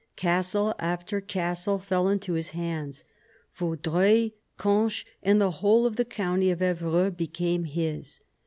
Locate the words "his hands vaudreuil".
2.33-4.31